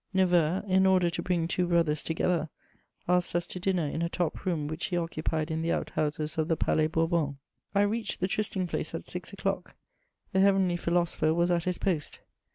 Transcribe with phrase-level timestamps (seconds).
[0.15, 2.49] Neveu, in order to bring two brothers together,
[3.07, 6.39] asked us to dinner in a top room which he occupied in the out houses
[6.39, 7.37] of the Palais Bourbon.
[7.75, 9.75] I reached the trysting place at six o'clock;
[10.31, 12.17] the heavenly philosopher was at his post.